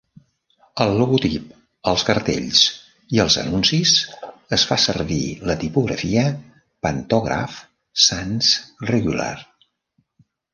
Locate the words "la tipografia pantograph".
5.51-7.61